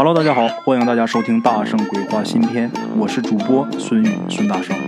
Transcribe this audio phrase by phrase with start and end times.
[0.00, 4.78] Hello，大家好，欢迎大家收听《大圣鬼话》新篇，我是主播孙宇，孙大圣，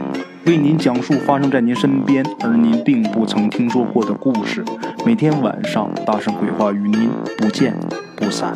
[0.46, 4.64] 为您讲述发生在您身边而您并不曾听说过的故事。
[5.04, 7.76] 每天晚上，《大圣鬼话》与您不见
[8.14, 8.54] 不散。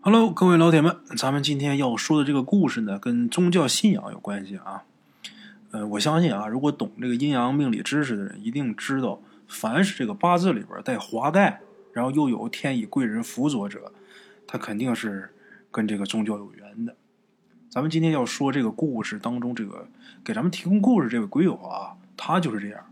[0.00, 4.82] Hello，各位老铁们，咱们今天要说的这个故事呢，跟宗教信仰有关系啊。
[5.70, 11.60] 呃，我相信啊，如果懂这个阴阳命理知识的人，一定知道，凡是这个八字里边带华盖，
[11.92, 13.92] 然后又有天乙贵人辅佐者，
[14.44, 15.30] 他肯定是。
[15.76, 16.96] 跟这个宗教有缘的，
[17.68, 19.86] 咱们今天要说这个故事当中，这个
[20.24, 22.82] 给咱们提供故事这位鬼友啊，他就是这样。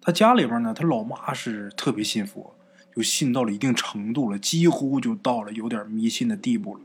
[0.00, 2.54] 他家里边呢，他老妈是特别信佛，
[2.96, 6.80] 就信到了一定程度了，几乎就到了有点迷信的地步了。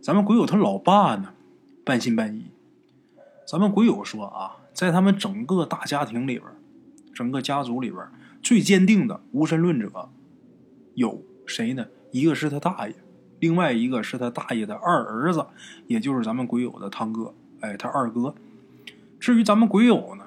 [0.00, 1.34] 咱们鬼友他老爸呢，
[1.84, 2.44] 半信半疑。
[3.44, 6.44] 咱们鬼友说啊，在他们整个大家庭里边，
[7.12, 8.06] 整个家族里边
[8.40, 10.08] 最坚定的无神论者
[10.94, 11.88] 有谁呢？
[12.12, 12.94] 一个是他大爷。
[13.40, 15.46] 另外一个是他大爷的二儿子，
[15.86, 18.34] 也就是咱们鬼友的堂哥，哎，他二哥。
[19.20, 20.24] 至于咱们鬼友呢，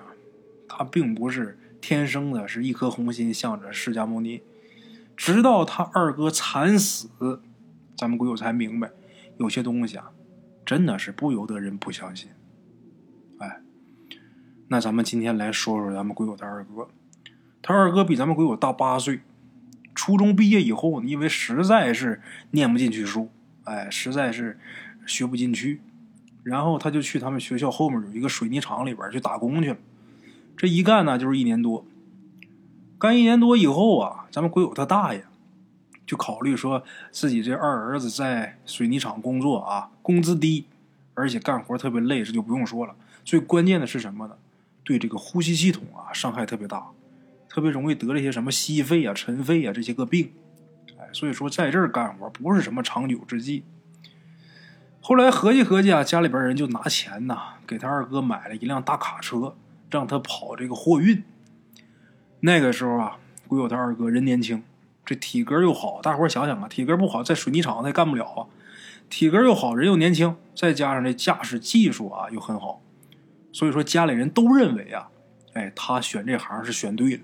[0.67, 4.41] 他并不是天生的，是一颗红心向着释迦牟尼。
[5.16, 7.41] 直到他二哥惨死，
[7.95, 8.91] 咱们鬼友才明白，
[9.38, 10.11] 有些东西啊，
[10.66, 12.30] 真的是不由得人不相信。
[13.39, 13.61] 哎，
[14.69, 16.88] 那咱们今天来说说咱们鬼友的二哥，
[17.61, 19.19] 他二哥比咱们鬼友大八岁。
[19.94, 23.30] 初中毕业以后，因为实在是念不进去书，
[23.64, 24.59] 哎，实在是
[25.06, 25.81] 学不进去，
[26.44, 29.78] 然后他就去他们学校后面有一个水泥厂里边去打工去了。
[30.56, 31.86] 这一干呢就是一年多，
[32.97, 35.25] 干一年多以后啊，咱们鬼友他大爷
[36.06, 40.66] 就考虑说自己这二儿子在水泥厂工作啊，工资低，
[41.14, 42.95] 而且干活特别累，这就不用说了。
[43.23, 44.36] 最关键的是什么呢？
[44.84, 46.88] 对这个呼吸系统啊伤害特别大。
[47.53, 50.31] 特别容易得这些什么息肺啊、尘肺啊这些个病，
[50.97, 53.66] 哎，所以说在这儿干活不是什么长久之计。
[55.02, 59.57] 后来合计合计啊，家里边人就拿钱呐，给他二哥买了一辆大卡车，
[59.89, 61.23] 让他跑这个货运。
[62.39, 63.17] 那个时候啊，
[63.50, 64.63] 鬼友他二哥人年轻，
[65.03, 68.47] 这体格又好，大伙想想啊，体格不好在水泥厂他也干不了啊。
[69.09, 72.81] 体格又好，人又年轻，再加上这驾驶技术啊又很好，
[73.51, 75.09] 所以说家里人都认为啊，
[75.51, 77.23] 哎，他选这行是选对了。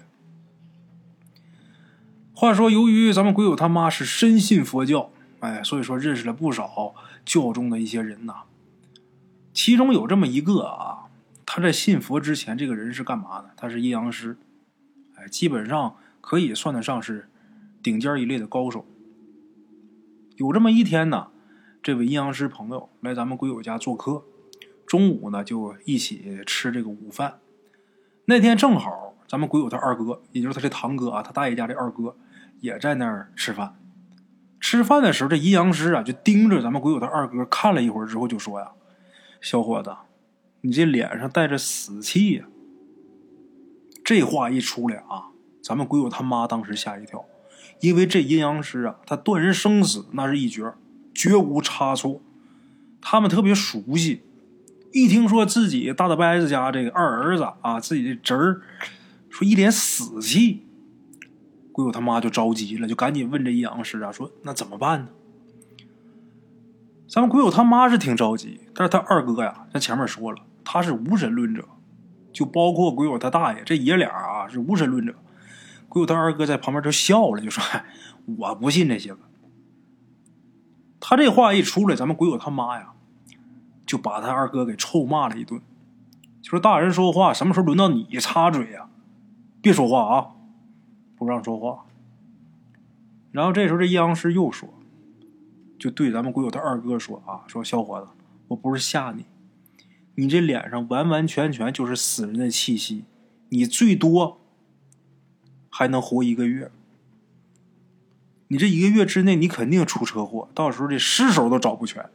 [2.40, 5.10] 话说，由于咱们鬼友他妈是深信佛教，
[5.40, 6.94] 哎，所以说认识了不少
[7.26, 8.44] 教中的一些人呐。
[9.56, 11.06] 其中有这么一个啊，
[11.48, 13.50] 他在信佛之前，这个人是干嘛的？
[13.58, 14.38] 他是阴阳师，
[15.16, 17.28] 哎，基本上可以算得上是
[17.82, 18.86] 顶尖一类的高手。
[20.36, 21.30] 有这么一天呢，
[21.82, 24.24] 这位阴阳师朋友来咱们鬼友家做客，
[24.86, 27.40] 中午呢就一起吃这个午饭。
[28.26, 32.16] 那天正好咱们鬼友他二哥，也就是他这堂哥啊，他大爷家这二哥。
[32.60, 33.76] 也在那儿吃饭，
[34.60, 38.72] 吃饭的时候，这阴阳师啊就盯着咱们鬼友的二哥看了一会儿之后，就说呀
[39.42, 39.96] ：“小伙子，
[40.62, 42.46] 你这脸上带着死气呀！”
[44.04, 45.32] 这话一出来啊，
[45.62, 47.26] 咱们鬼友他妈当时吓一跳，
[47.82, 50.74] 因为这阴阳师啊，他断人生死那是一绝，
[51.14, 52.22] 绝无差错。
[53.02, 54.24] 他们特别熟悉，
[54.92, 58.62] 一听说自己大大伯子家这个二儿子啊，自己的侄儿
[59.30, 60.64] 说一脸死气。
[61.78, 65.10] 鬼友他妈就着急了，就赶紧问这阴阳师啊，说那怎么办呢？
[67.08, 71.64] 咱们鬼友他妈是挺着急，但是他二哥呀，在前面说了，他是无神论者，
[72.34, 75.14] 就包括鬼友他大爷这爷俩啊是无神论者。
[75.88, 77.64] 鬼友他二哥在旁边就笑了，就说
[78.40, 79.20] ：“我不信这些个。”
[81.00, 82.94] 他这话一出来，咱们鬼友他妈呀，
[83.86, 85.62] 就把他二哥给臭骂了一顿，
[86.42, 88.90] 就说：“大人说话，什么时候轮到你插嘴呀？
[89.62, 90.30] 别说话啊！”
[91.18, 91.86] 不让说话，
[93.32, 94.70] 然后这时候这阴阳师又说，
[95.80, 98.08] 就对咱们鬼友他二哥说啊，说小伙子，
[98.50, 99.26] 我不是吓你，
[100.16, 103.06] 你这脸上完完全全就是死人的气息，
[103.50, 104.40] 你最多
[105.70, 106.72] 还能活一个月，
[108.50, 112.06] 你这一个月之内你肯定出车祸，到时候这尸首都找不全。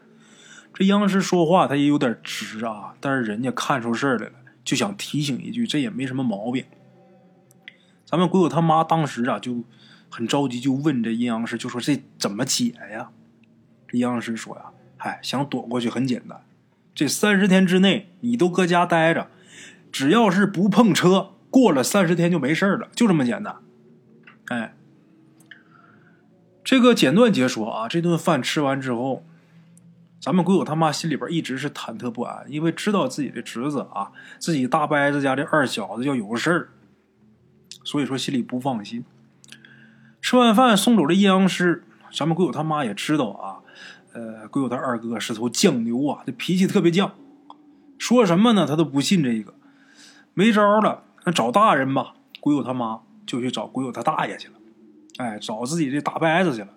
[0.73, 4.33] 这阴阳师说话他也有点直啊，但是人家看出事儿来了，
[4.65, 6.65] 就想提醒一句，这也没什么毛病。
[8.13, 9.65] 咱们鬼友他妈当时啊就
[10.11, 13.09] 很着急，就问这阴阳师，就说这怎么解呀？
[13.89, 14.65] 这阴阳师说呀
[14.99, 16.43] ：“嗨，想躲过去很简单，
[16.95, 19.31] 这三十天之内你都搁家待着，
[19.91, 23.57] 只要是不碰车，过了三十天就没事了，就这么简单。”
[24.49, 24.75] 哎，
[26.63, 29.25] 这个简短解说啊，这顿饭吃完之后，
[30.21, 36.69] 咱们鬼友他妈心里边一直是忐忑不安，因为知道自己的侄子啊，自己大伯子家的二小子要有个事儿。
[37.85, 39.05] 所以说心里不放心。
[40.21, 43.61] 吃完饭送走了阴阳师，咱们鬼友他妈也知道啊，
[44.13, 47.11] 呃，鬼友他二哥是头犟牛啊，这脾气特别犟，
[47.99, 49.55] 说什么呢他都不信这个。
[50.35, 52.15] 没招了，那找大人吧。
[52.41, 54.55] 鬼友他妈就去找鬼友他大爷去了，
[55.19, 56.69] 哎，找自己这大伯子去了，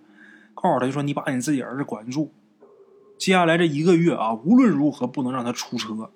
[0.54, 2.32] 告诉他就说：“你把你自己儿子管住，
[3.18, 6.12] 接下来这一个月啊，无论如何不能让他出车。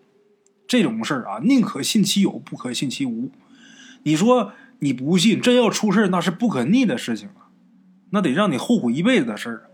[0.67, 3.31] 这种事儿啊，宁可信其有，不可信其无。
[4.09, 7.53] 你说你不信，真要出事那是不可逆的事情啊，
[8.09, 9.69] 那得让你后悔一辈子的事儿。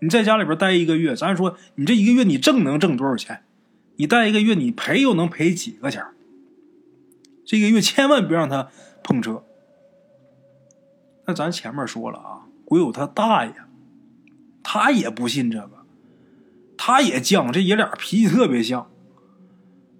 [0.00, 3.44] 你在家里边待一个月，咱说你这一个月你挣能挣多少钱？
[3.94, 6.04] 你待一个月，你赔又能赔几个钱？”
[7.46, 8.68] 这个月千万别让他
[9.04, 9.44] 碰车。
[11.26, 13.54] 那咱前面说了啊，鬼友他大爷，
[14.64, 15.86] 他也不信这个，
[16.76, 18.90] 他也犟，这爷俩脾气特别像。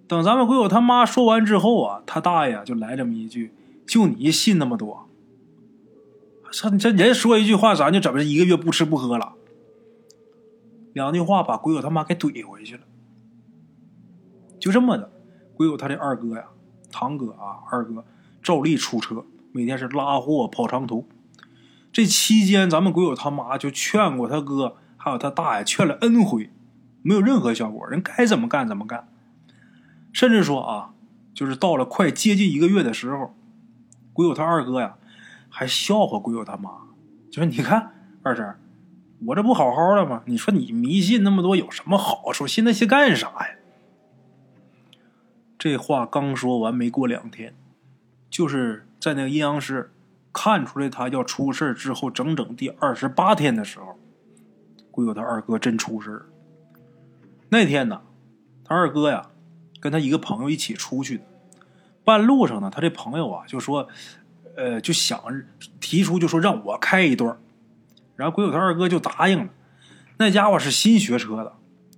[0.07, 3.53] 等咱们鬼友他妈说完之后啊，他大爷就来这么一句
[3.85, 5.09] ：“就你信那么多？
[6.51, 9.33] 这这人说一句话，咱就怎么一个月不吃不喝了？”
[10.93, 12.81] 两句话把鬼友他妈给怼回去了。
[14.59, 15.11] 就这么的，
[15.53, 16.45] 鬼友他的二哥呀。
[16.89, 18.05] 堂哥啊，二哥
[18.41, 21.05] 照例出车，每天是拉货跑长途。
[21.91, 26.49] 这期间，咱们鬼友他妈就劝过他哥，还有他大爷，劝了 N 回，
[27.01, 27.85] 没有任何效果。
[27.87, 29.09] 人该怎么干怎么干。
[30.17, 30.95] 甚至说啊，
[31.31, 33.35] 就是到了快接近一个月的时候，
[34.13, 34.97] 鬼友他二哥呀，
[35.47, 36.71] 还笑话鬼友他妈，
[37.29, 37.91] 就说：“你看
[38.23, 38.55] 二婶，
[39.27, 40.23] 我这不好好的吗？
[40.25, 42.47] 你说你迷信那么多有什么好处？
[42.47, 43.57] 信那些干啥呀？”
[45.59, 47.53] 这话刚说完，没过两天，
[48.27, 49.91] 就是在那个阴阳师
[50.33, 53.99] 看出来他要出事之后，整整第二十八天的时候，
[54.89, 56.25] 鬼友他二哥真出事
[57.49, 58.01] 那天呢，
[58.65, 59.29] 他二哥呀，
[59.79, 61.23] 跟他一个朋友一起出去的，
[62.03, 63.87] 半路上呢，他这朋友啊就说，
[64.55, 65.21] 呃，就想
[65.79, 67.37] 提出就说让我开一段
[68.15, 69.49] 然后鬼友他二哥就答应了。
[70.17, 71.53] 那家伙是新学车的，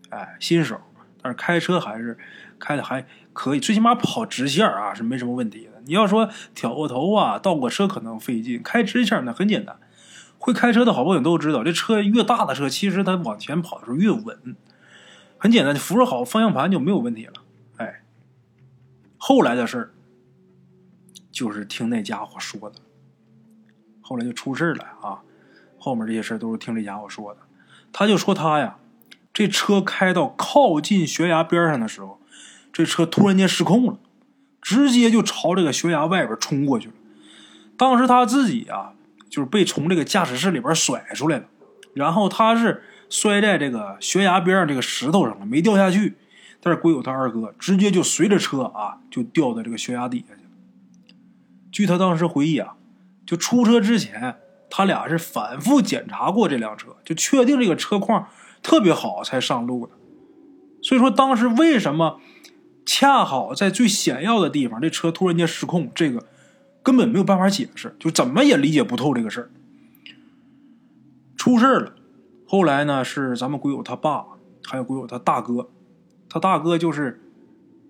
[0.09, 0.79] 哎，新手，
[1.21, 2.17] 但是开车还是
[2.59, 3.05] 开的还。
[3.31, 5.81] 可以，最起码跑直线啊是没什么问题的。
[5.85, 9.77] 你要说挑个头啊、倒个车可能费劲，开直线那很简单。
[10.37, 14.57] 会开车的好朋友都知道，这车越大的车，其实它往前跑的时候越稳。
[15.37, 17.33] 很简单，扶着好方向盘就没有问题了。
[19.19, 19.93] 后来的事
[21.31, 22.77] 就是听那家伙说的。
[24.01, 25.21] 后来就出事了啊！
[25.77, 27.41] 后面这些事都是听这家伙说的。
[27.93, 28.77] 他就说他呀，
[29.31, 32.19] 这车开到靠近悬崖边上的时候。
[32.71, 33.99] 这车突然间失控了，
[34.61, 36.93] 直接就朝这个悬崖外边冲过去了。
[37.75, 38.93] 当时他自己啊，
[39.29, 41.45] 就是被从这个驾驶室里边甩出来了，
[41.93, 46.15] 然后他是摔在这个悬崖边上这个石头上了，没掉下去。
[46.61, 50.49] 但是鬼友他二哥直接就随着车啊，就掉在这个悬崖底下去了。
[51.71, 52.75] 据他当时回忆啊，
[53.25, 54.37] 就出车之前，
[54.69, 58.27] 他俩是反复检查过这辆车，就确定这个车况
[58.61, 59.93] 特别好才上路的。
[60.81, 62.19] 所以说当时为什么？
[62.85, 66.25] 恰好在最险要的地方，这车突然间失控，这个
[66.81, 69.51] 根本没有办法解释，就怎么也理解不透这个事儿。
[71.37, 71.93] 出事了，
[72.47, 74.25] 后来呢是咱们鬼友他爸，
[74.65, 75.69] 还有鬼友他大哥，
[76.29, 77.19] 他大哥就是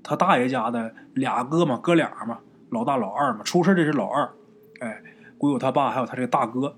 [0.01, 2.39] 他大爷家的俩哥嘛，哥俩嘛，
[2.69, 3.43] 老大老二嘛。
[3.43, 4.31] 出事的是老二，
[4.79, 5.03] 哎，
[5.37, 6.77] 鬼友他爸还有他这个大哥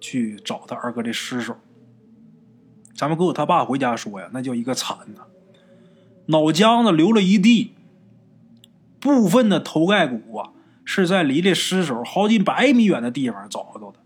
[0.00, 1.56] 去找他二哥这尸首。
[2.94, 5.22] 咱们鬼友他爸回家说呀，那叫一个惨呐。
[6.26, 7.72] 脑浆子流了一地，
[9.00, 10.50] 部分的头盖骨啊
[10.84, 13.98] 是在离这尸首好几百米远的地方找到的，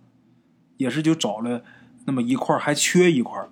[0.76, 1.64] 也是就找了
[2.04, 3.48] 那么一块，还缺一块。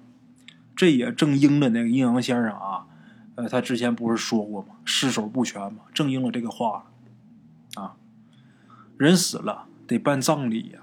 [0.76, 2.86] 这也正应了那个阴阳先生啊，
[3.40, 4.75] 呃，他之前不是说过吗？
[4.85, 6.92] 尸首不全嘛，正应了这个话
[7.75, 7.97] 啊。
[8.99, 10.80] 人死了得办葬礼呀，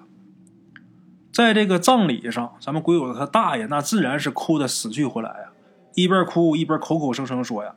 [1.31, 5.51] 在这个葬礼上，咱们鬼友他大爷那自然是哭的死去活来呀。
[5.93, 7.75] 一边哭一边口口声声说呀，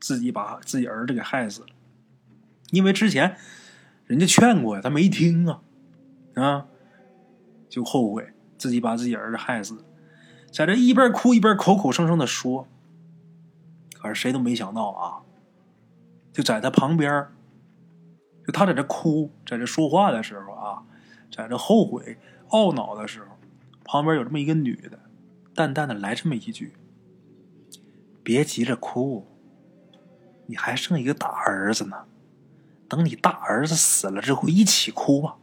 [0.00, 1.68] 自己把自己儿子给害死了，
[2.70, 3.36] 因为之前
[4.06, 5.60] 人家劝过呀，他没听啊，
[6.34, 6.66] 啊，
[7.68, 9.84] 就后悔自己把自己儿子害死，
[10.50, 12.66] 在这一边哭一边口口声声的说，
[14.04, 15.22] 可是谁都没想到啊，
[16.30, 17.26] 就在他旁边，
[18.46, 20.82] 就他在这哭，在这说话的时候啊，
[21.32, 22.18] 在这后悔
[22.50, 23.28] 懊恼的时候，
[23.82, 24.98] 旁边有这么一个女的，
[25.54, 26.74] 淡淡的来这么一句。
[28.22, 29.26] 别急着哭，
[30.48, 32.04] 你还剩一个大儿子呢。
[32.86, 35.38] 等你大儿子死了之后，一起哭吧。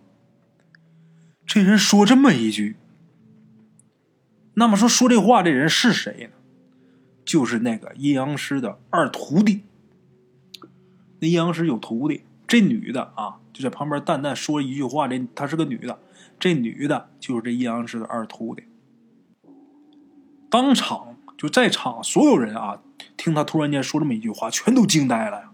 [1.48, 2.78] 这人说这么一句，
[4.54, 6.38] 那么说说这话这人是谁呢？
[7.26, 9.62] 就是那个阴阳师的二徒弟。
[11.20, 16.00] 那阴阳师有徒弟，这女的啊，就在旁边淡淡说一句话：这她是个女的。
[16.40, 18.64] 这女的就是这阴阳师的二徒弟。
[20.50, 22.82] 当场就在场所有人啊，
[23.16, 25.52] 听他突然间说这么一句话，全都惊呆了呀！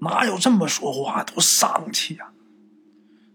[0.00, 2.32] 哪有这么说话，多丧气呀！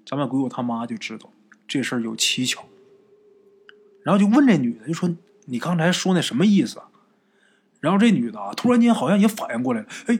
[0.05, 1.31] 咱们鬼友他妈就知道
[1.67, 2.65] 这事儿有蹊跷，
[4.03, 5.09] 然后就问这女的，就说
[5.47, 6.81] ：“你刚才说那什么意思？”
[7.79, 10.15] 然后这女的啊，突然间好像也反应过来了，哎，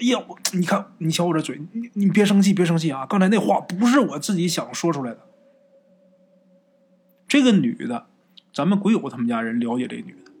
[0.00, 3.06] 哎呀，我你看，你瞧我这嘴，你你别生气，别生气啊！
[3.06, 5.20] 刚才那话不是我自己想说出来的。
[7.26, 8.06] 这个女的，
[8.52, 10.32] 咱们鬼友他们家人了解这女的，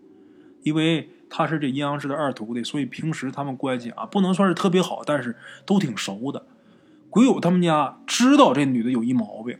[0.62, 5.36] 因为她是这阴阳师的二徒弟，所以平时他们关系啊不能算是特别好，但是
[5.66, 6.46] 都挺熟的。
[7.10, 9.58] 鬼友他们家知道这女的有一毛病，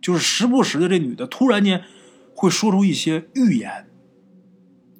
[0.00, 1.82] 就是时不时的这女的突然间
[2.34, 3.89] 会说出一些预言，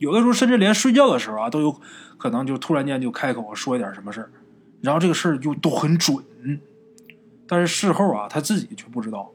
[0.00, 1.78] 有的时候甚至连睡觉的时候啊都有
[2.16, 4.30] 可能就突然间就开口说一点什么事儿，
[4.80, 6.25] 然后这个事儿就都很准，
[7.47, 9.30] 但是事后啊他自己却不知道。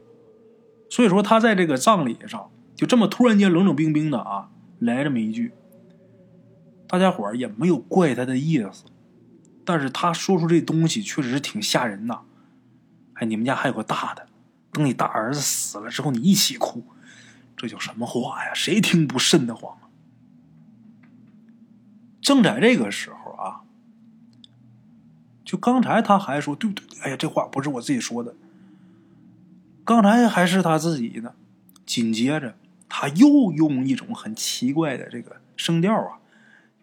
[0.90, 5.52] 所以说他在这个葬礼上就这么突然间冷冷冰冰的啊来这么一句，
[6.88, 8.86] 大家伙儿也没有怪他的意思，
[9.64, 12.22] 但是他说出这东西确实是挺吓人呐。
[13.14, 14.26] 哎，你们家还有个大的，
[14.72, 16.84] 等你大儿子死了之后你一起哭，
[17.56, 18.52] 这叫什么话呀？
[18.52, 19.76] 谁听不瘆得慌？
[22.26, 23.60] 正在这个时候啊，
[25.44, 28.34] 就刚才他还说对不对，哎呀，这话不是我自己说的。
[29.84, 31.34] 刚才还是他自己呢，
[31.86, 32.56] 紧接着
[32.88, 36.18] 他又用一种很奇怪的这个声调啊，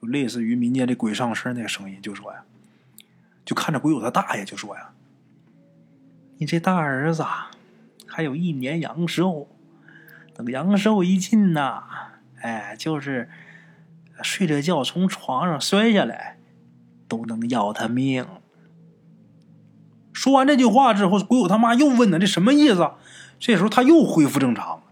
[0.02, 2.46] 就类似于民间的鬼上身那个声音，就说呀，
[3.44, 4.92] 就看着鬼友他大爷就说呀
[6.40, 7.26] ：“你这大儿子
[8.08, 9.50] 还有一年阳寿，
[10.34, 11.84] 等阳寿一尽呐，
[12.40, 13.30] 哎，就是
[14.22, 16.38] 睡着觉从床上摔下来，
[17.08, 18.26] 都能要他命。”
[20.14, 22.92] 说完这句话之后，鬼友他妈又问他：“这什么意思？”
[23.40, 24.84] 这时候他又恢复正常，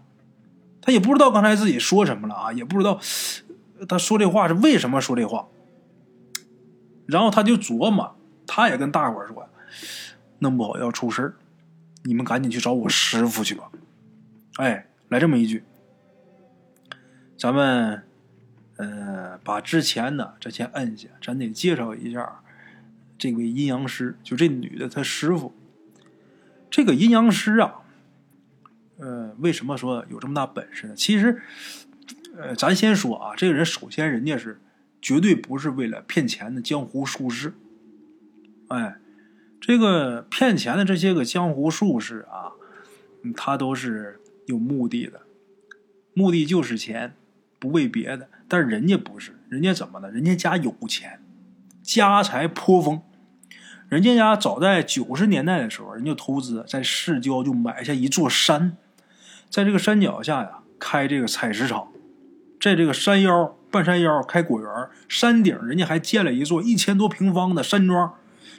[0.82, 3.00] 他也不知道刚才自己说什么了啊，也不知道
[3.88, 5.46] 他说这话是为什么说这话。
[7.06, 9.48] 然后他就琢磨，他也跟大伙说
[10.40, 11.34] ：“弄不好要出事
[12.04, 13.70] 你们赶紧去找我师傅去吧。”
[14.58, 15.64] 哎，来这么一句，
[17.38, 18.02] 咱们
[18.82, 22.40] 呃把之前的这先摁下，咱得介绍一下。
[23.18, 25.54] 这位阴阳师，就这女的，她师傅。
[26.68, 27.82] 这个阴阳师啊，
[28.96, 30.96] 呃，为什么说有这么大本事呢？
[30.96, 31.40] 其实，
[32.36, 34.60] 呃，咱先说啊，这个人首先人家是
[35.00, 37.54] 绝对不是为了骗钱的江湖术士。
[38.66, 38.96] 哎，
[39.60, 42.50] 这个骗钱的这些个江湖术士啊，
[43.36, 45.20] 他都是有目的的，
[46.12, 47.14] 目的就是钱，
[47.60, 48.28] 不为别的。
[48.52, 50.10] 但人家不是，人家怎么了？
[50.10, 51.18] 人家家有钱，
[51.82, 53.00] 家财颇丰。
[53.88, 58.76] 人家家早在九十年代的时候，人家投资在市郊就买下一座山，
[59.48, 61.88] 在这个山脚下呀开这个采石场，
[62.60, 64.68] 在这个山腰半山腰开果园，
[65.08, 68.12] 山顶人家还建了一座一千多平方的山庄，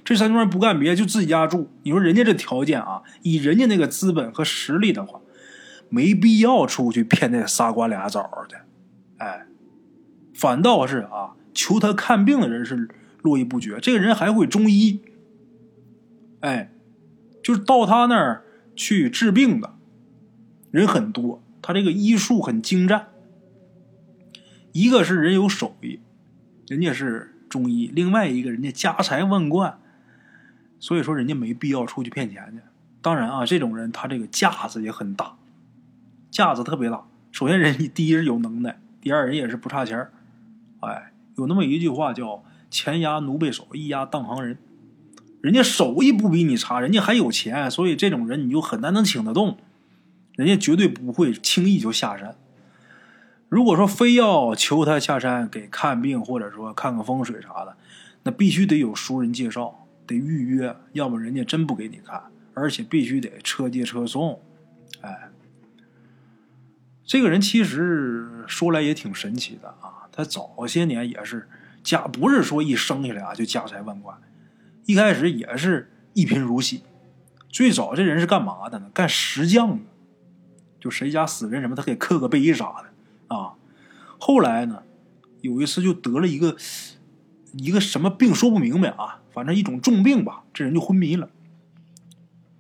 [0.04, 1.70] 这山庄不干别的就自己家住。
[1.84, 5.22] 你说人家这条件啊，以人家那个资本和实力的话，
[5.90, 8.58] 没必要出去骗那仨瓜俩枣的，
[9.18, 9.46] 哎，
[10.34, 12.90] 反倒是啊求他看病的人是
[13.22, 13.80] 络绎不绝。
[13.80, 15.02] 这个人还会中医。
[16.42, 16.72] 哎，
[17.42, 18.44] 就是到他那儿
[18.76, 19.76] 去治病的
[20.72, 23.08] 人很多，他这个医术很精湛。
[24.74, 26.00] 一个是人有手艺，
[26.68, 29.80] 人家是中医；另外一个人家家财万贯，
[30.80, 32.60] 所以说人家没必要出去骗钱去。
[33.02, 35.38] 当然啊，这种人他这个架子也很大，
[36.32, 37.06] 架子特别大。
[37.32, 40.12] 首先人第一是有能耐，第二人也是不差钱儿。
[40.86, 44.58] 哎，有那么一句话叫“钱压奴婢手，艺压当行人”。
[45.42, 49.58] 人家手艺不比你差，人家还有钱，所以这种人你就很难能请得动。
[50.36, 52.36] 人家绝对不会轻易就下山。
[53.50, 57.76] 如果说非要求他下山给看病，或者说看看风水啥的，
[58.24, 62.24] 那必须得有熟人介绍，得预约，要么人家真不给你看，
[62.54, 64.40] 而且必须得车接车送。
[65.02, 65.30] 哎，
[67.06, 71.50] 这个人其实说来也挺神奇的啊，他早些年也是
[71.84, 74.18] 家，不是说一生下来啊就家财万贯。
[74.86, 76.84] 一开始也是一贫如洗，
[77.50, 78.90] 最早这人是干嘛的呢？
[78.94, 79.84] 干石匠的，
[80.80, 83.56] 就谁家死人什么，他给刻个碑啥的啊。
[84.20, 84.84] 后来呢，
[85.42, 86.56] 有一次就得了一个
[87.54, 91.30] 一个什么病，说不明白啊，反正一种重病吧，这人就昏迷了，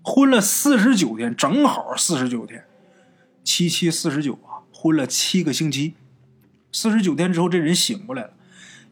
[0.03, 2.65] 昏了四十九天，正好四十九天，
[3.43, 5.93] 七七四十九啊，昏了七个星期，
[6.73, 8.33] 四十九天之后这人醒过来了，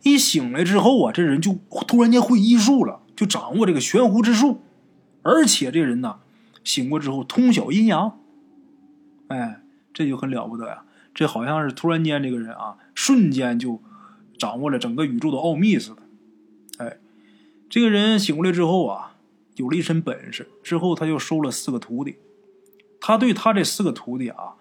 [0.04, 3.02] 一醒来之后啊，这人就突然间会医术了。
[3.14, 4.62] 就掌握这个悬壶之术，
[5.22, 6.22] 而且这人呢，
[6.64, 8.20] 醒过之后通晓阴阳，
[9.28, 9.62] 哎，
[9.94, 10.86] 这就很了不得呀。
[11.14, 13.80] 这好像是突然间这个人啊，瞬间就
[14.40, 16.02] 掌握了整个宇宙的奥秘似的。
[16.78, 16.98] 哎，
[17.70, 19.18] 这个人醒过来之后啊，
[19.58, 22.16] 有了一身本事，之后他就收了四个徒弟。
[23.00, 24.56] 他对他这四个徒弟啊，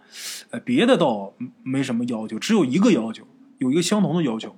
[0.50, 3.26] 呃，别的倒没什么要求，只有一个要求，
[3.58, 4.56] 有一个相同的要求，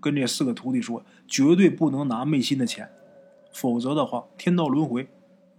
[0.00, 2.90] 跟这四个徒弟说，绝对不能拿昧心的钱，
[3.52, 5.08] 否则的话，天道轮回。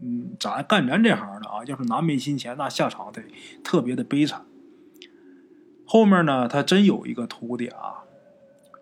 [0.02, 3.22] 嗯，咱干咱这行的啊，要是拿昧心钱，那下场得
[3.64, 4.46] 特别的悲惨。
[5.86, 8.06] 后面呢，他真有一个徒弟啊，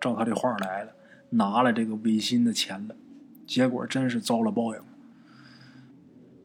[0.00, 0.92] 照他这话来了，
[1.30, 2.94] 拿了这个违心的钱了，
[3.46, 4.80] 结果真是遭了报应。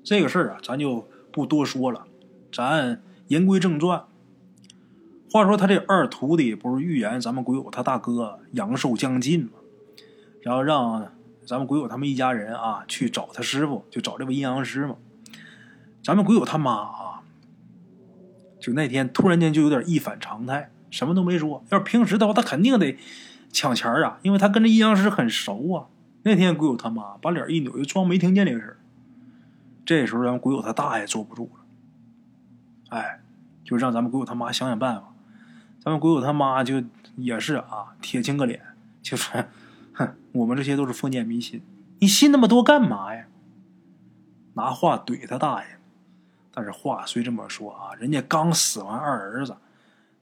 [0.03, 2.07] 这个事儿啊，咱就不多说了，
[2.51, 4.05] 咱言归正传。
[5.31, 9.51] 话说他这二徒弟不是预言咱们鬼友他大哥阳寿将近吗？
[10.41, 11.11] 然后让。
[11.45, 14.95] 咱们鬼友他们一家人啊，去找他师傅，就找这位阴阳师嘛。
[16.01, 17.21] 咱们鬼友他妈啊，
[18.61, 21.61] 就那天突然间就有点一反常态，什么都没说。
[21.69, 22.97] 要是平时的话，他肯定得
[23.51, 25.87] 抢钱啊，因为他跟这阴阳师很熟啊。
[26.23, 28.77] 那天鬼友他妈把脸一扭，就装没听见这个事儿。
[29.85, 31.62] 这时候咱们鬼友他大爷坐不住了，
[32.93, 33.21] 哎，
[33.63, 35.13] 就让咱们鬼友他妈想想办法。
[35.79, 36.83] 咱们鬼友他妈就
[37.15, 38.61] 也是啊，铁青个脸，
[39.01, 39.43] 就说。
[39.95, 41.61] 哼，我们这些都是封建迷信，
[41.99, 43.25] 你信那么多干嘛呀？
[44.53, 45.67] 拿话怼他大爷。
[46.51, 49.55] 但是话虽这么说啊，人家刚死完二儿子，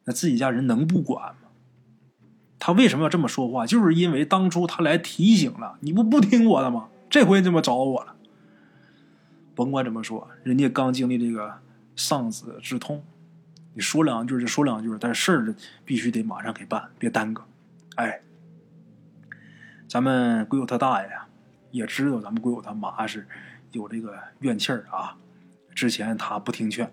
[0.06, 1.50] 那自己家人能不管吗？
[2.58, 3.66] 他为什么要这么说话？
[3.66, 6.88] 就是因为当初他来提醒了，你不不听我的吗？
[7.10, 8.16] 这回你这么找我了。
[9.56, 11.60] 甭管怎么说，人家刚经历这个
[11.96, 13.04] 丧子之痛，
[13.74, 15.56] 你说两句就说两句，但事儿
[15.86, 17.44] 必须得马上给办，别耽搁。
[17.96, 18.22] 哎。
[19.88, 21.28] 咱们鬼友他大爷呀，
[21.72, 23.28] 也知道咱们鬼友他妈是
[23.74, 25.18] 有这个怨气儿啊。
[25.76, 26.90] 之前他不听劝，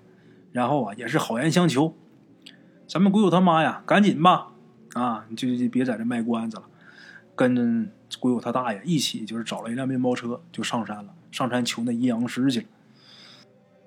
[0.51, 1.97] 然后啊也是好言相求。
[2.89, 4.49] 咱们鬼友他妈呀，赶紧吧，
[4.95, 6.65] 啊，就就别在这卖关子了，
[7.37, 7.89] 跟
[8.19, 12.67] 鬼友他大爷一起就是找了一辆面包车就上山了，上山求那阴阳师去了。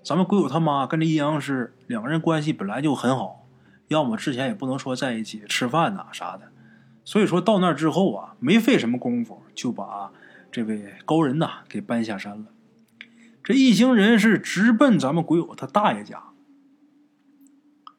[0.03, 3.47] 咱们鬼友他妈跟这阴阳师两个人关系本来就很好，
[3.87, 6.51] 要么之前也不能说在一起吃饭呐啥的。
[7.03, 10.11] 所以说到那之后啊，没费什么功夫就把
[10.51, 12.45] 这位高人呐给搬下山了。
[13.43, 16.23] 这一行人是直奔咱们鬼友他大爷家。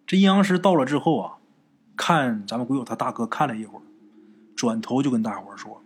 [0.06, 1.38] 这阴阳师到了之后啊，
[1.96, 3.82] 看咱们鬼友他大哥看了一会儿，
[4.56, 5.82] 转头就跟大伙说，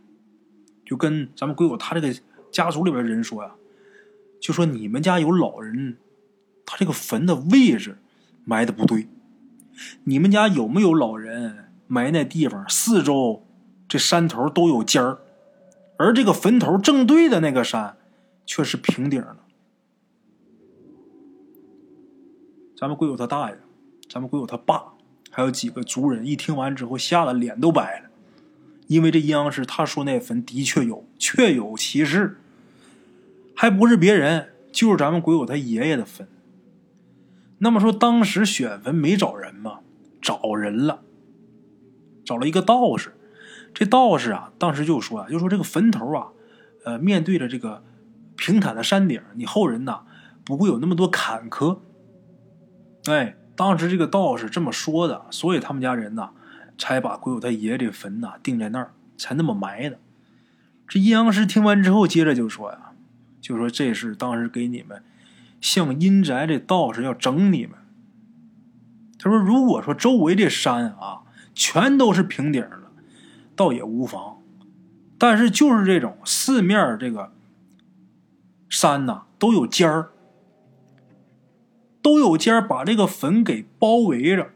[0.85, 2.15] 就跟咱们鬼友他这个
[2.51, 3.53] 家族里边人说呀，
[4.41, 5.97] 就说你们家有老人，
[6.67, 7.97] 他这个坟的位置
[8.45, 9.09] 埋的不对，
[10.05, 11.63] 你们家有没有老人？
[11.89, 13.47] 埋那地方四周，
[13.87, 15.19] 这山头都有尖儿，
[15.97, 17.97] 而这个坟头正对的那个山，
[18.45, 19.37] 却是平顶的。
[22.77, 23.59] 咱们鬼友他大爷，
[24.11, 24.95] 咱们鬼友他爸，
[25.31, 28.11] 还有几个族人，一听完之后，吓得脸都白了，
[28.89, 32.37] 因为这阴阳师他说那坟的确有，确有其事，
[33.55, 36.27] 还不是别人，就是咱们鬼友他爷爷的坟。
[37.59, 39.81] 那么说，当时选坟没找人吗？
[40.21, 41.03] 找人了。
[42.25, 43.15] 找了一个道士，
[43.73, 46.29] 这道士啊，当时就说啊，就说这个坟头啊，
[46.85, 47.85] 呃，面对着这个
[48.37, 50.03] 平坦的山顶，你后人呐
[50.45, 51.79] 不会有那么多坎坷。
[53.07, 56.31] 哎，当时这个道士这么说的，所以他们家人呐
[56.77, 59.99] 才把鬼友他爷爷这坟呐定在那儿，才那么埋的。
[60.89, 62.93] 这阴阳师听完之后，接着就说呀，
[63.41, 65.05] 就说这是当时给你们
[65.61, 67.73] 向阴宅这道士要整你们。
[69.19, 71.23] 他说，如果说周围这山啊。
[71.59, 72.83] 全都是平顶的，
[73.57, 74.43] 倒也无妨。
[75.17, 77.33] 但是就是这种四面这个
[78.69, 80.11] 山呐，都有尖儿，
[82.03, 84.51] 都有尖儿，把这个坟给包围着。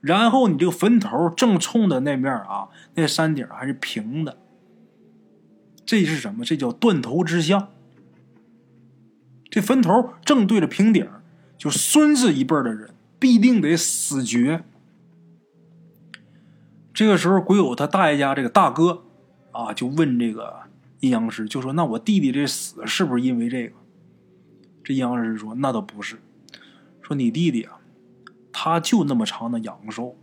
[0.00, 4.38] 然后你这个坟头正冲的那面啊，那山顶还是平的。
[5.84, 6.42] 这是什么？
[6.42, 7.68] 这叫断头之相。
[9.56, 11.08] 这坟头正对着平顶，
[11.56, 14.62] 就孙子一辈的人必定得死绝。
[16.92, 19.04] 这个时候，鬼友他大爷家这个大哥，
[19.52, 20.54] 啊，就问这个
[21.00, 23.72] 阴阳师，就说：“那我弟弟这死是不是因为这个？”
[24.84, 26.18] 这阴阳师说：“那倒不是，
[27.00, 27.78] 说你弟弟啊，
[28.52, 30.18] 他就那么长的阳寿。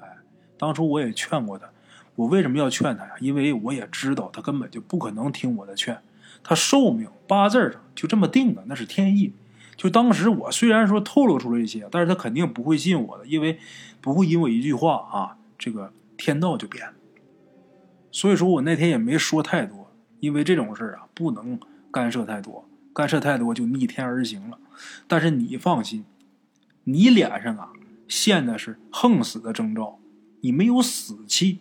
[0.00, 0.08] 哎，
[0.56, 1.68] 当初我也劝过他，
[2.14, 3.12] 我为什么要劝他呀？
[3.20, 6.00] 因为我也知道他根本就不可能听我的劝，
[6.44, 9.32] 他寿命八字上就这么定的，那是天意。
[9.76, 13.58] 就当时我虽然说透露出了一些，但是他肯定不会信我的，因为
[14.00, 16.92] 不会因为一句话啊。”这个天道就变了，
[18.10, 21.58] 所以说我那天也没说太多，因为这种事啊不能
[21.90, 24.58] 干涉太多，干涉太多就逆天而行了。
[25.08, 26.04] 但是你放心，
[26.82, 27.70] 你脸上啊
[28.06, 29.98] 现的是横死的征兆，
[30.40, 31.60] 你没有死气，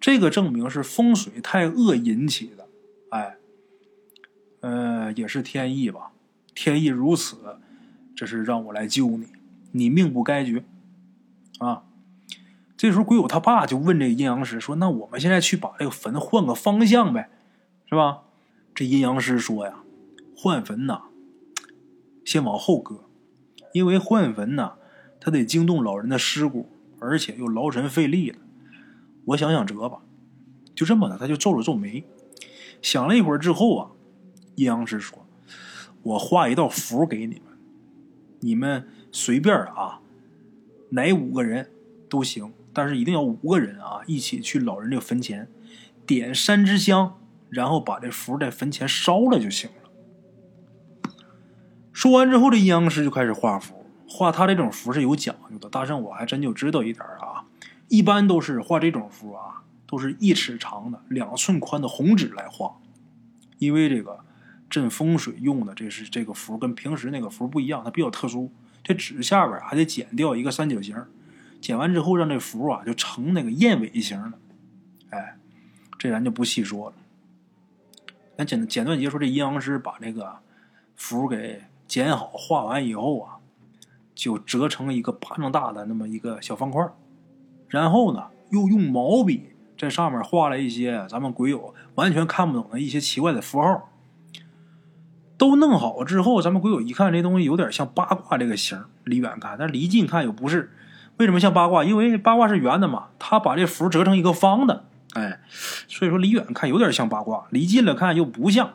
[0.00, 2.66] 这个证明是风水太恶引起的。
[3.10, 3.36] 哎，
[4.60, 6.12] 呃，也是天意吧？
[6.54, 7.58] 天意如此，
[8.14, 9.28] 这是让我来救你，
[9.72, 10.64] 你命不该绝
[11.58, 11.84] 啊！
[12.76, 17.30] 这时候，鬼友他爸就问这个阴阳师说：“那我们现在去把这个坟换个方向呗，
[17.86, 18.22] 是吧？”
[18.74, 19.82] 这阴阳师说呀
[20.36, 21.02] ：“换坟呐，
[22.24, 23.04] 先往后搁，
[23.72, 24.74] 因为换坟呐，
[25.20, 28.38] 他得惊动老人的尸骨，而且又劳神费力的。
[29.26, 29.98] 我想想辙吧。”
[30.74, 32.04] 就这么的，他就皱了皱眉，
[32.80, 33.90] 想了一会儿之后啊，
[34.60, 35.26] 阴阳师说
[36.04, 37.58] ：“我画一道符给你们，
[38.40, 40.00] 你们随便啊，
[40.90, 41.70] 哪五个人
[42.10, 45.48] 都行。”但是一定要五个人啊，一起去老人这个坟前，
[46.06, 47.18] 点三支香，
[47.48, 51.12] 然后把这符在坟前烧了就行了。
[51.92, 53.86] 说完之后，这阴阳师就开始画符。
[54.06, 57.46] 画他这种符是有讲究的，大圣我还真就知道一点啊。
[57.88, 62.76] 一般都是画这种符啊，都是一尺长的、两寸宽的红纸来画，
[63.58, 64.20] 因为这个
[64.70, 68.50] 镇风水用的，这是这个符跟平时那个符不一样，它比较特殊。
[68.82, 70.96] 这纸下边还得剪掉一个三角形。
[71.60, 74.32] 剪完之后，让这符啊就成那个燕尾形了。
[75.10, 75.36] 哎，
[75.98, 76.94] 这咱就不细说了。
[78.38, 80.38] 咱简简短截说，这阴阳师把这个
[80.96, 83.36] 符给剪好、画完以后啊，
[84.14, 86.88] 就折成一个巴掌大的那么一个小方块
[87.68, 93.89] 然后呢，又用毛笔在上面画了一些咱们鬼友完全看不懂的一些奇怪的符号。
[95.40, 100.70] 都弄好之后，咱们鬼友一看，这东西有点像八卦这个形，离远看，但离近看又不是。
[101.16, 101.82] 为什么像八卦？
[101.82, 105.40] 因为八卦是圆的嘛，他把这符折成一个方的，哎，
[105.88, 108.74] 所以说离远看有点像八卦，离近了看又不像。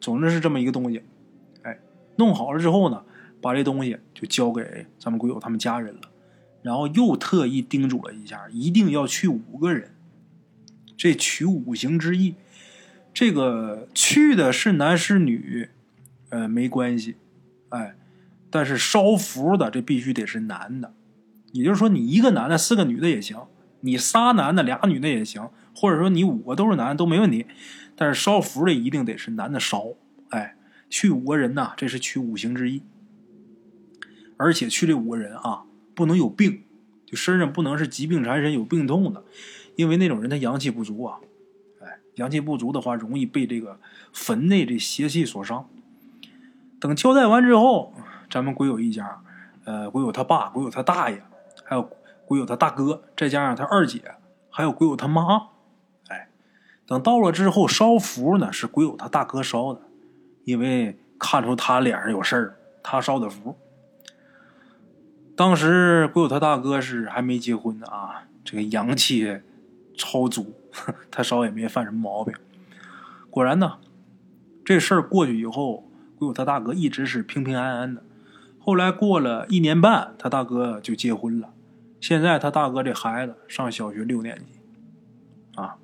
[0.00, 1.02] 总之是这么一个东西，
[1.64, 1.80] 哎，
[2.14, 3.02] 弄好了之后呢，
[3.42, 6.02] 把这东西就交给咱们鬼友他们家人了，
[6.62, 9.96] 然后又特意叮嘱了一下，一定要去五个人，
[10.96, 12.36] 这取五行之意。
[13.12, 15.70] 这个去的是男是女，
[16.30, 17.16] 呃，没关系，
[17.70, 17.96] 哎，
[18.50, 20.94] 但是烧符的这必须得是男的。
[21.52, 23.48] 也就是说，你一个男的，四个女的也行；
[23.80, 27.46] 你仨男的，俩女的也行；或者说你五个都是男的都没问题。
[27.96, 29.94] 但是烧符的一定得是男的烧，
[30.28, 30.56] 哎，
[30.90, 32.82] 去五个人呐，这是取五行之意。
[34.36, 35.64] 而且去这五个人啊，
[35.94, 36.62] 不能有病，
[37.06, 39.24] 就身上不能是疾病缠身、有病痛的，
[39.74, 41.18] 因为那种人他阳气不足啊，
[41.80, 43.80] 哎，阳气不足的话，容易被这个
[44.12, 45.68] 坟内这邪气所伤。
[46.80, 47.92] 等交代完之后，
[48.30, 49.20] 咱们鬼友一家，
[49.64, 51.22] 呃，鬼友他爸，鬼友他大爷。
[51.64, 51.90] 还有
[52.24, 54.14] 鬼友他大哥，再加上他二姐，
[54.48, 55.48] 还有鬼友他妈，
[56.08, 56.30] 哎，
[56.86, 59.82] 等到了之后烧符呢，是鬼友他大哥烧的，
[60.44, 63.58] 因为看出他脸上有事儿，他烧的符。
[65.36, 69.42] 当时鬼友他大哥是还没结婚呢啊，这个阳气
[69.94, 70.54] 超足，
[71.10, 72.34] 他烧也没犯什么毛病。
[73.28, 73.78] 果然呢，
[74.64, 75.87] 这事儿过去以后，
[76.18, 78.02] 鬼友他大哥一直是平平安安的。
[78.58, 81.50] 后来过了一年半，他大哥就结婚了。
[82.00, 84.58] 现在他大哥这孩子上小学六年级，
[85.54, 85.76] 啊，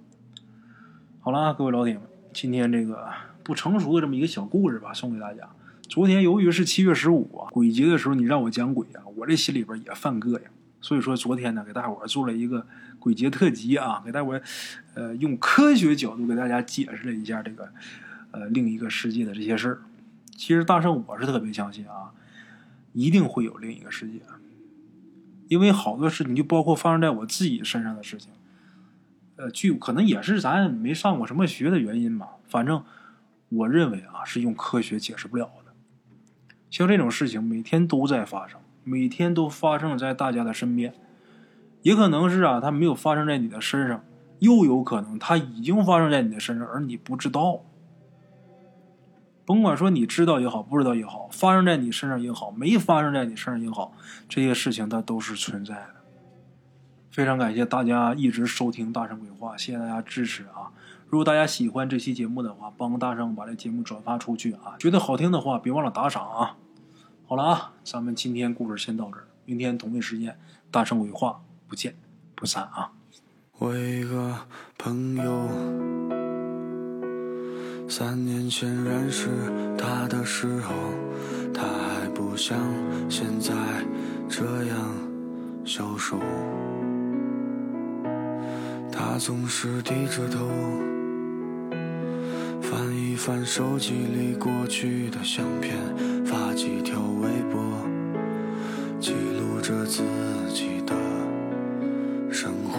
[1.21, 3.09] 好了，各位老铁们，今天这个
[3.43, 5.49] 不成熟的这么一个小故事吧，送给大家。
[5.89, 10.41] 昨天由于是七月十五啊，鬼节的时候，你让我讲鬼啊，我这心里边也犯膈应。
[10.81, 12.67] 所以说昨天呢，给大伙做了一个
[12.99, 14.41] 鬼节特辑啊，给大伙
[14.95, 17.69] 呃用科学角度给大家解释了一下这个
[18.31, 19.83] 呃另一个世界的这些事儿。
[20.37, 22.13] 其实大圣我是特别相信啊，
[22.93, 24.21] 一定会有另一个世界。
[25.49, 28.33] 因为好多事情就包括发生在我自己身上的事情，
[29.37, 32.31] 呃，据可能也是咱没上过什么学的原因吧。
[32.49, 32.83] 反正
[33.51, 35.73] 我认为啊，是用科学解释不了的。
[36.71, 40.95] 像这种事情每天都在发生，每天都发生在大家的身边，
[41.83, 44.03] 也可能是啊，它没有发生在你的身上，
[44.39, 47.61] 又有可能它已经发生在你的身上，而你不知道。
[49.47, 53.93] 甭管说你知道也好，不知道也好，发生在你身上也好，没发生在你身上也好，
[54.29, 55.91] 这些事情它都是存在的。
[57.11, 60.73] 非常感谢大家一直收听《大圣鬼话》，谢谢大家支持啊！
[61.07, 64.75] 如果大家喜欢这期节目的话，帮大圣把这节目转发出去啊！
[64.79, 66.57] 觉得好听的话，别忘了打赏啊！
[67.27, 70.33] 好了啊，咱们今天故事先到这儿，明天同一时间
[70.73, 71.31] 《大圣鬼话》
[71.69, 71.95] 不见
[72.35, 72.91] 不散啊！
[73.59, 74.37] 我一个
[74.77, 76.04] 朋友。
[77.89, 79.29] 三年前认识
[79.79, 80.75] 他的时候，
[81.53, 82.59] 他还不像
[83.09, 83.53] 现在
[84.29, 84.77] 这样
[85.65, 86.19] 消瘦。
[88.91, 90.49] 他总是低着头，
[92.61, 95.77] 翻一翻手机里过去的相片，
[96.25, 97.61] 发几条微博，
[99.01, 99.45] 记录。
[99.65, 100.03] 着自
[100.53, 100.95] 己的
[102.31, 102.79] 生活。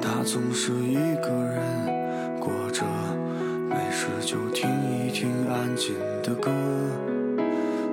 [0.00, 1.60] 他总是一个人
[2.40, 2.84] 过着，
[4.32, 6.50] 就听一听安静的歌，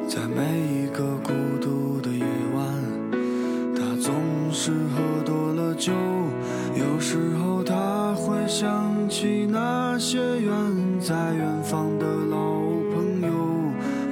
[0.08, 2.24] 在每一个孤独的夜
[2.56, 2.66] 晚，
[3.76, 4.16] 他总
[4.50, 5.92] 是喝多了酒，
[6.78, 10.54] 有时候他会想起那些远
[11.02, 12.38] 在远方的老
[12.96, 13.30] 朋友，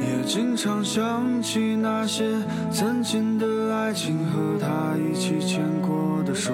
[0.01, 2.25] 也经常想起那些
[2.69, 6.51] 曾经的爱情和他一起牵过的手。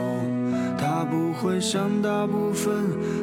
[0.77, 2.73] 他不会像大部分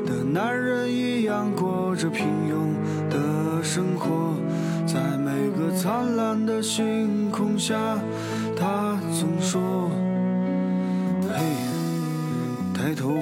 [0.04, 2.72] 的男人一样过着平庸
[3.10, 4.34] 的生活，
[4.86, 7.76] 在每个灿烂的星空下，
[8.56, 9.90] 他总说
[11.28, 11.44] ：“嘿，
[12.72, 13.18] 抬头。”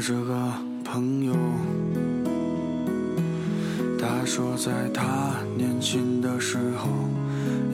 [0.00, 0.50] 的这个
[0.82, 1.34] 朋友，
[4.00, 6.88] 他说在他年轻的时候，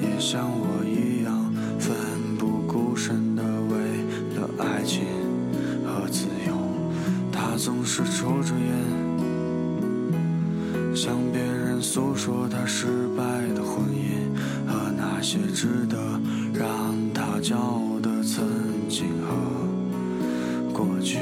[0.03, 1.95] 也像我一样奋
[2.37, 3.79] 不顾身的为
[4.35, 5.05] 了爱情
[5.85, 6.53] 和自由。
[7.31, 8.67] 他总是抽着烟，
[10.97, 13.23] 向别人诉说他失败
[13.55, 14.35] 的婚姻
[14.67, 15.97] 和那些值得
[16.53, 18.45] 让他骄傲的曾
[18.89, 19.33] 经和
[20.73, 21.21] 过去。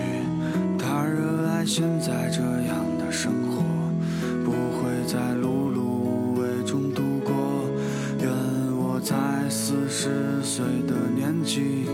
[9.88, 11.86] 十岁的年纪，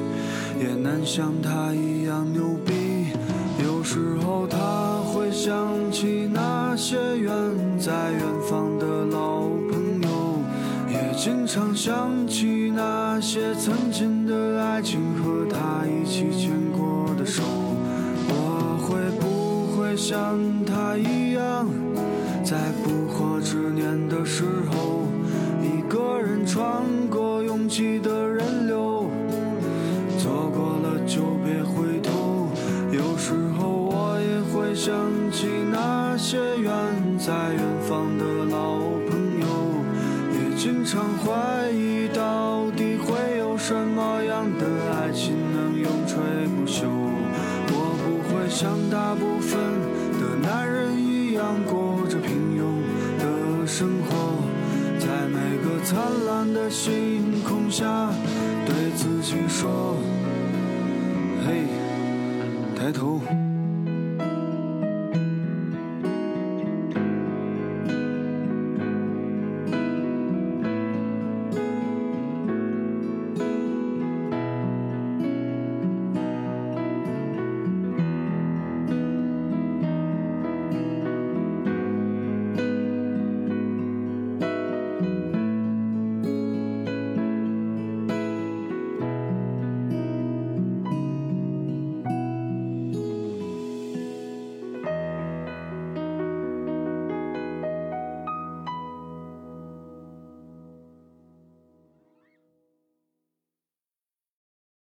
[0.59, 2.73] 也能像他一样牛逼。
[3.63, 4.57] 有时候他
[5.05, 7.33] 会想起那些远
[7.79, 10.41] 在远方的老朋友，
[10.89, 17.43] 也经常想起那些曾经的爱情和他一起牵过的手。
[18.29, 21.69] 我会不会像他一样，
[22.43, 24.80] 在不惑之年的时候，
[55.91, 58.13] 灿烂的星空下，
[58.65, 59.97] 对自己说
[61.45, 61.65] ：“嘿，
[62.77, 63.21] 抬头。”